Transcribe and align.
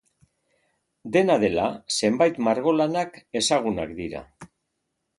Dena 1.17 1.35
dela, 1.43 1.67
zenbait 1.97 2.41
margolanak 2.49 3.23
ezagunak 3.43 3.97
dira. 4.03 4.29